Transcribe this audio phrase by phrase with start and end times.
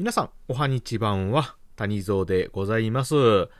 [0.00, 3.50] 皆さん、おはにちばんは、谷蔵でございます。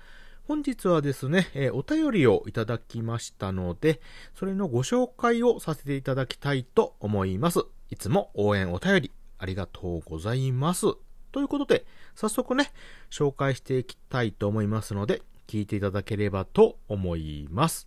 [0.48, 4.00] 本日はですね、えー、お便りをいただきましたので、
[4.34, 7.66] それのご紹介をさせていただきたいと思います。
[7.90, 10.86] いつも応援お便りありがとうございます。
[11.30, 11.84] ということで、
[12.14, 12.72] 早速ね、
[13.10, 17.86] 紹介していきたいと思いますので、聞いていただければと思います。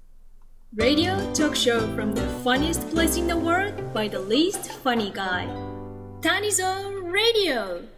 [0.78, 5.48] Radio talk show from the funniest place in the world by the least funny guy.
[6.22, 7.93] Tanizo Radio!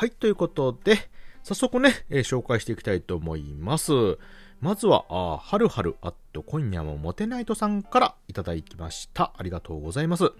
[0.00, 1.10] はい、ということで、
[1.42, 3.92] 早速ね、えー、紹介していきたいと思います。
[4.62, 9.34] まずは、あはるはるあっと今夜もモテナイトさんからいただきました。
[9.36, 10.32] ありがとうございます。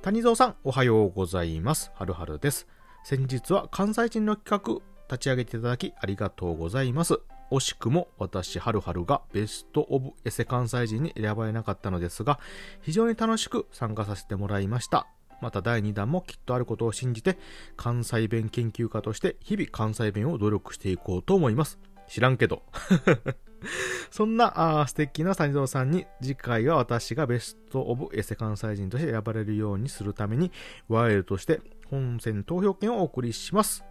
[0.00, 1.92] 谷蔵さん、おはようございます。
[1.94, 2.66] はるはるです。
[3.04, 4.82] 先日は関西人の企画、
[5.14, 7.20] 立ち上げていただきありがとうございます。
[7.50, 12.40] 惜しくも私、はるはるがベストオブエセ関西人に選ばれなかったのですが、
[12.80, 15.06] 非常に楽しく参加させてもらいました。
[15.42, 17.36] また第2弾もきっとあることを信じて、
[17.76, 21.78] 関西弁研究家として日々関西弁を努力していこうと思います。
[22.08, 22.62] 知らんけど。
[24.10, 30.50] そんなあ素敵な谷蔵さんに次回は私がベストオブエセ関西人として選ばれるようにするために
[30.88, 33.84] ワイルとして本選投票権をお送りします。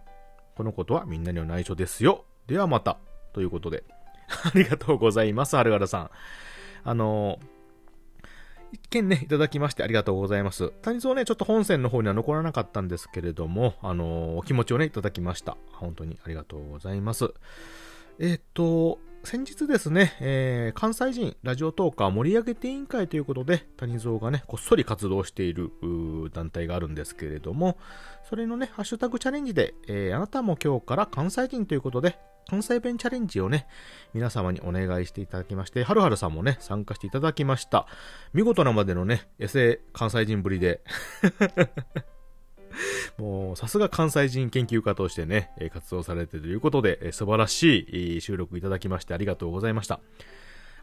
[0.54, 2.24] このことはみんなには内緒ですよ。
[2.46, 2.98] ではまた。
[3.32, 3.84] ということで。
[4.44, 6.10] ありがとうございます、はるはるさん。
[6.84, 7.61] あのー
[8.78, 10.70] 件ね、いただきましてありがとうございます。
[10.82, 15.56] 谷蔵ね、ちょっと本線の方には残らなかったんですけれども、あのー、お気持ちをね、いただきました。
[15.72, 17.32] 本当にありがとうございます。
[18.18, 25.70] えっ、と、先日ですね、えー、関西人ラジオトーカー盛り上げて委員会ということで、谷蔵がね、こっそり活動している
[26.32, 27.78] 団体があるんですけれども、
[28.28, 32.18] それのね、ハッシュタグチャレンジで、えー、あなたも今日から関西人ということで、
[32.52, 33.66] 関西弁チャレンジをね、
[34.12, 37.86] 皆様にお願いしていただきまして、はるはるさんもね、参加していただきました。
[38.34, 40.82] 見事なまでのね、エセ関西人ぶりで
[43.16, 50.00] もう、さすが関西人研究家としてね、活動されてということで、素晴らしい収録いただきましてありがとうございました。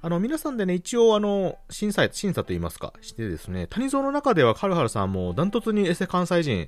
[0.02, 6.68] あの、皆さんでね、一応あの、審査、審査といいますか、してですね、谷蔵の中でははるはるさんもダントツにエセ関西人、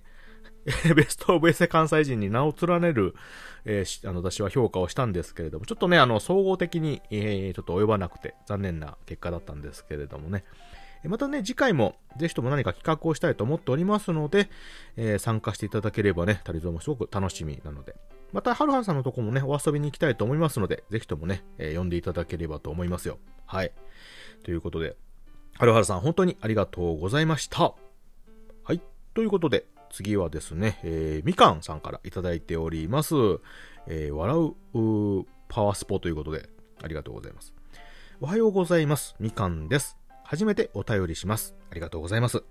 [0.96, 3.16] ベストオブエセ関西人に名を連ねる、
[3.66, 10.44] えー、あの、私は評価をしたんですけれども、ちょっとね、あの、総合的に、えー、ちょっと及ばなくて、残念な結果だったんですけれどもね。
[11.04, 14.50] またね、次回も、ぜひとも何か企画をしたいと思っておりますので、
[14.98, 17.96] えー、参加していただければね、タリゾーもすごく楽しみなので。
[18.34, 23.18] また、はるはるさんのとこもね、お遊びに行きたいと思いますので、ぜひともね、えー、呼んでいただければと思いますよ。
[23.46, 23.72] はい。
[24.44, 24.96] ということで、
[25.58, 27.74] はるはるさん、本当にありがとうございました。
[28.64, 28.82] はい。
[29.14, 33.14] ということで、次はですね、えー、みかんさんからいただいております。
[33.88, 36.50] えー、笑うパワースポということで、
[36.82, 37.54] ありがとうございます。
[38.22, 39.16] おはようございます。
[39.20, 39.98] みかんです。
[40.24, 41.56] 初めてお便りします。
[41.70, 42.44] ありがとうございます。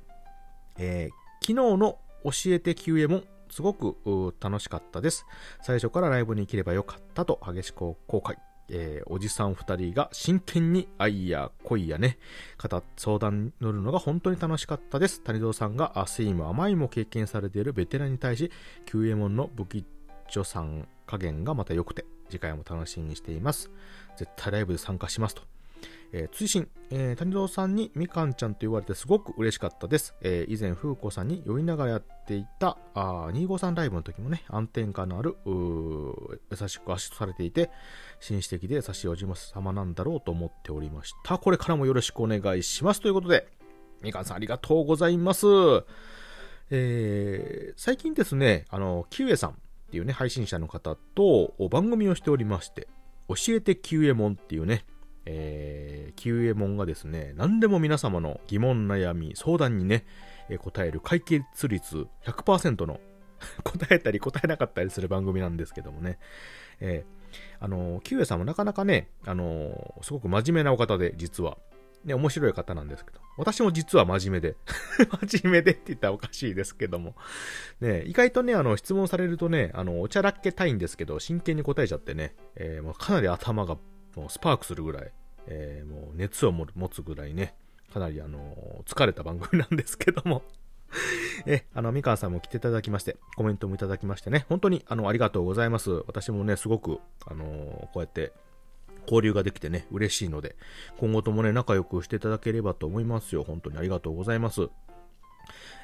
[0.78, 5.24] えー、昨日の教えて q エモン、すごく楽しかったです。
[5.62, 8.36] 最初からライブに行ければよかったと激しく後悔。
[8.70, 12.18] えー、おじさん二人が真剣に愛や恋やね、
[12.96, 15.22] 相談に乗るのが本当に楽しかったです。
[15.22, 18.50] 谷蔵さんが酸いも甘いも経験されているベテランに対し、
[18.86, 19.84] 救援門の武器
[20.28, 23.70] 助さん加減がまた良くて、次回も楽しみにしています。
[24.16, 25.42] 絶対ライブで参加しますと。
[26.12, 30.14] えー、追伸、えー、谷蔵さんにみかんちゃんと言われてすごく嬉しかったです。
[30.22, 37.70] えー、以前、風子さんに酔いながらやっていた、あ253ライブの時もね、安定感のある、優しくアシストされていて、
[38.18, 41.38] 紳士的で優しいおじま様なんだろうと思っておりました。
[41.38, 43.00] これからもよろしくお願いします。
[43.00, 43.46] ということで、
[44.02, 45.46] みかんさんありがとうございます。
[46.70, 49.54] えー、最近ですね、あの、キウエさんっ
[49.90, 52.88] ていうね、配信者の方と番組をしておりまして、
[53.28, 54.84] 教えてキウエモンっていうね、
[55.26, 60.04] えー、キウエモンがですね、何でも皆様の疑問、悩み、相談にね、
[60.48, 63.00] えー、答える解決率100%の
[63.64, 66.18] 答えたり答えなかったりする番組なんですけどもね、
[66.80, 71.58] えー、あの、キウエさんもなかなかね、あのすごく真面目なお方で、実は。
[72.04, 73.20] ね、面白い方なんですけど。
[73.36, 74.56] 私も実は真面目で。
[75.28, 77.14] 真面目でって言ったらおかしいですけども。
[77.80, 83.76] ね、意外とね、あの、質問されるとね、あの、おちゃらけたいんですけど、真剣に答えちゃってね、えー、もうかなり頭が
[84.16, 85.12] もうスパークするぐらい、
[85.50, 87.54] えー、もう熱を持つぐらいね、
[87.92, 90.42] かなりあの疲れた番組なんですけども
[91.46, 95.90] え、あの、みかんさんも来ていただきまして、コメントもいただきましてね、本当にあの、ありがとうございます。
[96.06, 97.44] 私もね、すごく、あの
[97.92, 98.32] こうやって
[99.02, 100.56] 交流ができてね、嬉しいので、
[100.98, 103.44] 今後ともね、仲良くしていただければと思いますよ。
[103.44, 104.68] 本当にありがとうございます。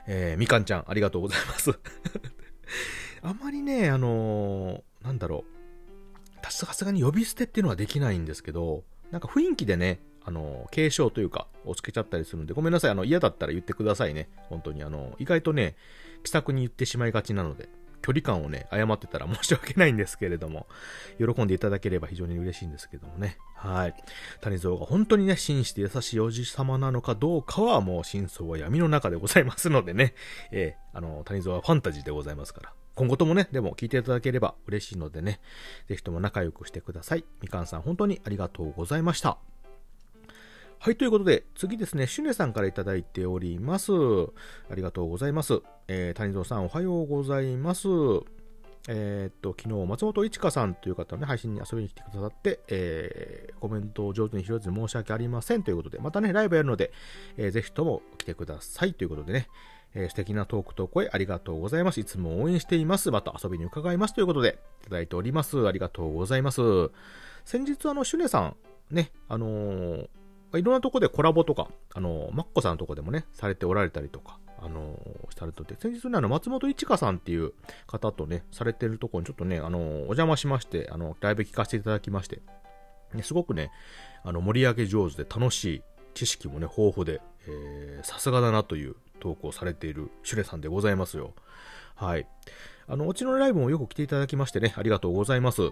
[0.07, 1.79] えー、みかんちゃん、ありがとうございます。
[3.23, 5.57] あまりね、あのー、なんだろう。
[6.49, 12.91] さすがに呼び捨てっていうのはできないんですけど、なんか雰囲気でね、あの、継承というか、をつけちゃったりするんで、ごめんなさい。
[12.91, 14.29] あの、嫌だったら言ってくださいね。
[14.49, 14.83] 本当に。
[14.83, 15.77] あの、意外とね、
[16.25, 17.69] 気さくに言ってしまいがちなので、
[18.03, 20.67] 距離感をね、誤ってたら申し訳ないんですけれども、
[21.19, 23.37] 喜んでいただければ非常に嬉しいんですけどもね。
[23.55, 23.95] はい。
[24.41, 30.15] 谷蔵が本当にね、真摯で優しいおじさまなのかどうかはもう真相は闇の中でございますのでね、
[30.53, 35.39] えー、あの、谷蔵はファンタジーでございますから、今後ともね、でも聞いていただければ嬉しいのでね、
[35.87, 37.25] ぜひとも仲良くしてください。
[37.43, 39.37] みかんさん本当にありがとうございました。
[40.79, 43.93] はい、ということで、次ですね、シュネさんからいただいております。
[43.93, 45.61] ありがとうございます。
[45.89, 47.89] えー、谷蔵さん、おはようございます。
[48.89, 56.93] えー、っと、昨日、松本一花さんという方のね、配信に遊びに来てくださって、えー、コメントを上手に拾えず申し訳ありませんということで、またね、ライブやるので、
[57.37, 59.49] えー、ぜひとも来てくださいということでね、
[59.95, 62.01] えー、素敵なトークと声ありがとうございます。
[62.01, 63.11] いつも応援しています。
[63.11, 65.67] また遊びに伺いますということで、いただいております。
[65.67, 66.61] ありがとうございます。
[67.45, 68.57] 先日、あの、シュネさん、
[68.91, 70.09] ね、あのー
[70.55, 74.99] いろんなとこでコラボとか、あの、マッコさんのとこでもね、されておられたりとか、あの、
[75.37, 77.53] されてて、先日ね、あの、松本一花さんっていう
[77.87, 82.41] 方とね、されてるとこにちょっとね、あの、お邪魔しまして、あの、ライブ聞かせていただきまして、
[83.13, 83.71] ね、すごくね、
[84.23, 85.83] あの、盛り上げ上手で楽しい、
[86.15, 91.35] 知識もね、豊富で、えーさすがだなという投稿されているシュレさんでございますよ。
[91.95, 92.27] はい。
[92.89, 95.71] あの、うちのライブもよく来ていただきましてね、ありがとうございます。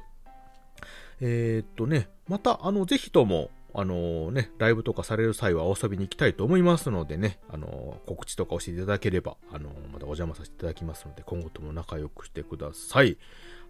[1.20, 13.18] えー、っとね、また、あの、ぜひとも、あのね、ライブとかされる際はお遊びに行きたいと思いますのでね、あの告知とか教えていただければ、あのまたお邪魔させていただきますので、今後とも仲良くしてください。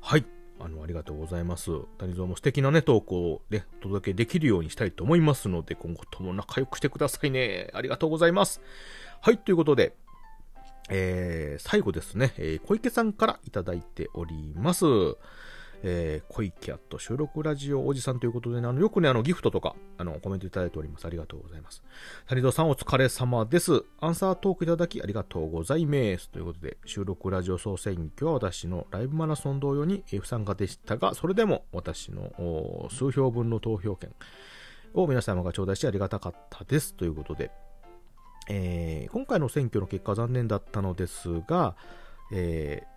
[0.02, 0.26] はい。
[0.60, 1.70] あの、ありがとうございます。
[1.98, 7.70] 谷蔵も素敵なね、投稿をね、お届けできるようにしたいと思いますので、今後とも仲良くしてくださいね。
[7.74, 8.60] ありがとうございます。
[9.20, 9.94] はい、ということで、
[10.90, 14.84] えー、最後ですね、えー、小池さんからいただいております。
[15.86, 21.04] えー、小池アット収録ラジオおじさんということで、ね、あの、よくね、あの、ギフトとか、あの、コメントいただいております。
[21.06, 21.84] ありがとうございます。
[22.26, 23.84] 谷戸さんお疲れ様です。
[24.00, 26.30] アンサートークいただきありがとうございます。
[26.30, 34.14] ということで、収録ラジオ総選挙は私のライブマラソン同様に不参加でしたが、それでも私の数票分の投票権
[34.94, 36.94] を皆様が頂戴してありがたかったです。
[36.94, 37.50] ということで、
[38.48, 41.76] えー、今回の選挙の結果は残念だったのですが、
[42.32, 42.93] えー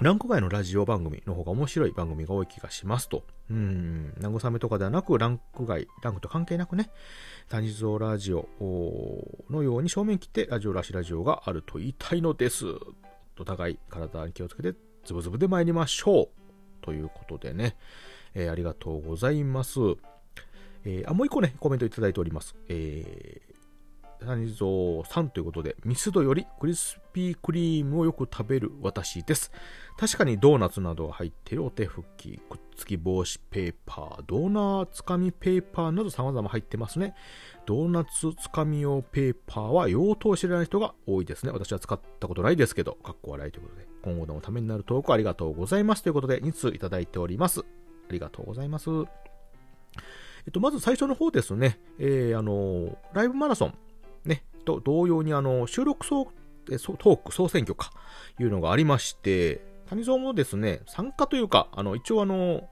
[0.00, 3.24] ランク外のラジオ番組の方が面白い番組が多い気がしますと。
[3.50, 6.90] うん、慰めとかではなく、ランク外、ランクと関係なくね、
[7.48, 8.48] 谷蔵ラジオ
[9.50, 12.66] のように正面切ってラジオらしラジオがあると言いたいのです。
[13.38, 14.74] お互い体に気をつけて、
[15.04, 16.28] ズブズブで参りましょう。
[16.82, 17.76] ということでね、
[18.34, 19.78] えー、ありがとうございます。
[20.84, 22.54] えー、あ、もう一個ね、コメントいただいております。
[22.68, 23.53] えー
[24.24, 29.50] 谷蔵さんということで、ミスドよりクリスピークリームをよく食べる私です。
[29.98, 37.14] 確かにドーナツなどが入っているお手拭き、くっつき防止ペーパー、ドーナツつかみペーパーなど様々入ってますね。
[37.66, 41.52] ドーナツつかみ用ペーパーは用途を知らない人が多いですね。
[41.52, 47.60] 私は使ったことないですけど、かっこ笑いということで、今後のためになるトークありがとうございますということで、2通いただいております。
[47.60, 48.90] ありがとうございます。
[50.46, 53.74] えっと、まず最初の方ですね、えー、あの、ライブマラソン、
[54.24, 56.26] ね、と同様にあの、収録総、
[56.66, 57.90] トーク総選挙か、
[58.38, 62.68] いうのがありまして、谷蔵もですね、参加というか、あの、一応あの、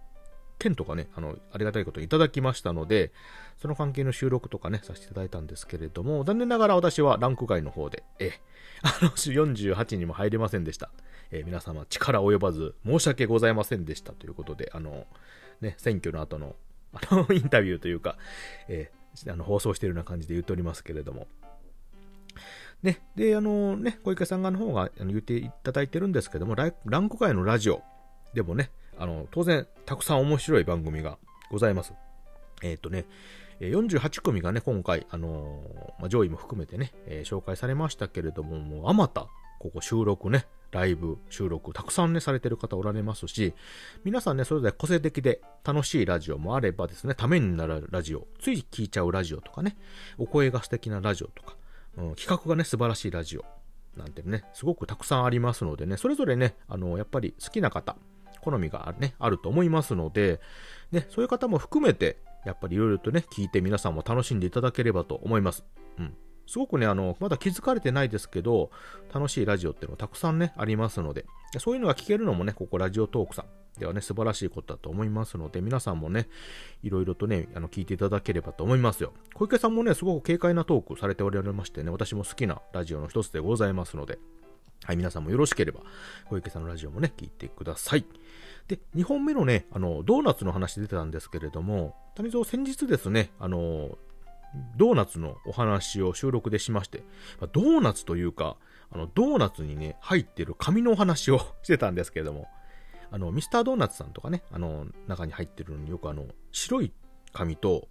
[0.59, 3.13] 券とかね、あの、ありがたいこといただきましたので、
[3.61, 8.33] その関係の収録とかね、させていただいたんですけれども、残念ながら私はランク外の方で、え、
[8.83, 10.91] あの、48にも入れませんでした。
[11.31, 15.07] え皆様力及ばず申し訳ございませんでしたということで、あの、
[15.61, 16.57] ね、選挙の後の、
[16.93, 18.19] あの、インタビューというか、
[18.69, 21.27] えー、あの、放送しているような感じで言っておりますけれども、
[22.83, 26.67] ね、で、あのね、小池さん側の方が言っていただいてるんですけども、ラ
[26.99, 27.83] ンク外のラジオ
[28.35, 31.19] でもね、あの、当然、たくさん面白い番組が
[31.51, 31.93] ございます。
[32.63, 33.05] えっ、ー、とね、
[33.61, 39.29] 48組がね、今回、あのまあ、上位も含めてね、えー、紹介されましたけれども、もう、あまた、
[39.61, 43.55] ここ収録ね、ライブ、収録、たくさんね、されてる方おられますし、
[44.05, 49.77] 皆さんね、それぞれ個性的で楽しいラジオもあればですね、ためになるラジオ、つい聞いちゃうラジオとかね、
[50.19, 51.57] お声が素敵なラジオとか、
[51.99, 53.45] うん、企画がね、素晴らしいラジオ
[53.97, 57.97] なんてね、すごくたくさんありますのでね、それぞれね、あの、やっぱり好きな方、
[58.41, 60.41] 好みがね、あると思いますので、
[60.91, 65.65] ね、そういう方も含めて、やっぱりいろいろとね、聞いて皆さんも楽しんでいただければと思います。
[65.99, 66.17] うん。
[66.53, 68.71] すごくね、あの、まだ気づかれてないですけど、
[69.11, 71.25] 楽しいラジオっていうのがたくさんね、ありますので、
[71.59, 76.29] そういうのが聞けるのもね、ここラジオトークさんではね、素晴らしいことだと思いますので、皆さんもね、
[76.83, 79.15] いろいろとね、あの、聞いていただければと思いますよ。
[79.33, 84.19] 小池さんもね、すごく軽快なトークされておられましてね、私も好きなラジオの一つでございますので、
[84.85, 85.81] はい、皆さんもよろしければ、
[86.27, 88.05] 小池さんのラジオもね、聞いてください。
[88.69, 93.97] で、2本目のね、あの、ドーナツの話出てたんですけれども、谷蔵先日ですね、あの、
[94.77, 97.05] ドーナツのお話を収録でしまして、
[97.53, 98.57] ドーナツというか、
[98.91, 102.49] あの、ドーナツにね、入ってる紙のお話を してたんですけれども、
[103.11, 106.93] あの、ミスタードーナツさんとかね、あの、中に入ってるのによくあの、白い
[107.33, 107.89] 紙と、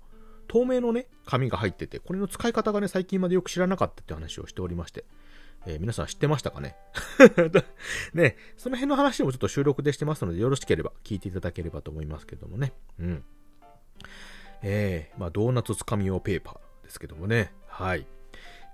[0.48, 5.06] 透明のね、紙が入ってて、これの使い方がね、最近までよく知らなかったって話をしておりまして、
[5.66, 6.76] えー、皆さん知ってましたかね？
[8.14, 12.74] ね、その辺の話もちょっと収録でしてますので、よろしければ聞いていただければと思いますけどもね。
[13.00, 13.24] うん。
[14.64, 17.54] えー、まあ、ドーナツつかみ用ペーパーですけどもね。
[17.68, 18.06] はい。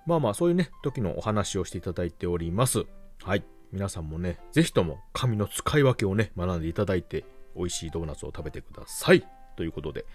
[0.06, 2.86] まあまあ、そういうね、時のお話をしていただいております。
[3.24, 3.44] はい。
[3.72, 7.26] 皆さんもね、ぜひとも紙の使い分けをね、学んでいただいて、
[7.56, 9.28] 美味しいドーナツを食べてください。
[9.58, 10.06] ということで。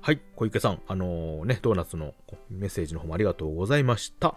[0.00, 2.14] はい、小池さん、あのー、ね、ドーナツの
[2.48, 4.36] メッセージの方もありがとうございました。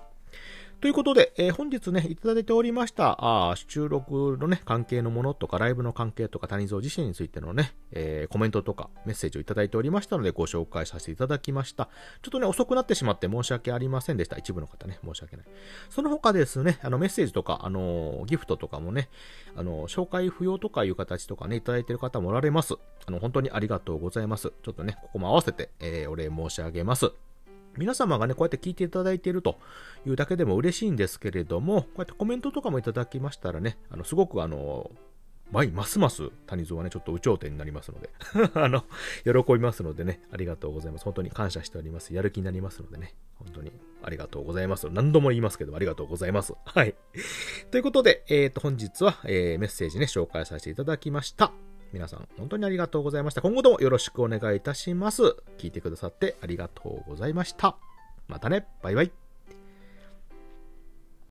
[0.86, 11.89] ということで、えー、本日ね、いただいておりました、あ収録のね、関係のものとか、ライブの関係とか、谷蔵自身についてのね、えー、コメントとか、メッセージをいただいておりましたので、ご紹介させていただきました。
[12.22, 14.38] ちょっとね、遅くなってしまって申し訳ありませんでした。
[14.38, 15.46] 一部の方ね、申し訳ない。
[15.89, 19.10] その他ですね、あの、メッセージとか、あのギフトとかもね、
[19.56, 22.75] あの紹介不要とかいう形とかね、いただいている方もおられます。
[23.08, 24.54] あの、本当にありがとうございます。
[24.62, 27.12] ちょっとね、ここも合わせて、え、お礼申し上げます。
[27.77, 29.60] 皆様がね、こうやって聞いていただいていると
[30.05, 34.91] いうだけでも嬉しいんですけれども、こうやってコメントとかもいただきましたらね、あの、すごくあの、
[35.51, 38.10] 前、ますます谷蔵はね、ちょっと有頂天になりますので
[38.55, 38.84] あの、
[39.24, 41.05] 喜びますのでね、ありがとうございます。
[41.05, 42.13] 本当に感謝しております。
[42.13, 44.89] やる気になりますのでね、本当にありがとうございます。
[44.89, 46.53] 何度も言いますけど、ありがとうございます。
[46.65, 46.96] はい。
[47.70, 51.53] ということで、えっ、ー、と、本日は、えー、メッセージね、紹介させていただきました。
[51.96, 53.42] 皆さん本当にありがとうございました。
[53.42, 55.38] 今後ともよろしくお願いいたします。
[55.58, 57.78] 聞いてくださってありがとうございました。
[58.28, 58.68] またね。
[58.84, 59.25] バイバイ。